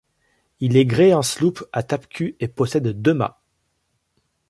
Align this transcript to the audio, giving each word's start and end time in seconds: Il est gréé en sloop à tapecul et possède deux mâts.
Il 0.61 0.77
est 0.77 0.87
gréé 0.87 1.13
en 1.13 1.21
sloop 1.21 1.63
à 1.71 1.83
tapecul 1.83 2.35
et 2.39 2.47
possède 2.47 2.87
deux 3.03 3.13
mâts. 3.13 3.39